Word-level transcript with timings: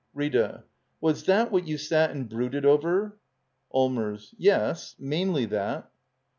Rfta. 0.17 0.63
Was 0.99 1.25
that 1.25 1.51
what 1.51 1.67
you 1.67 1.77
sat 1.77 2.09
and 2.09 2.27
brooded 2.27 2.65
over? 2.65 3.19
Allmers. 3.71 4.33
Yes; 4.35 4.95
mainly 4.97 5.45
that. 5.45 5.91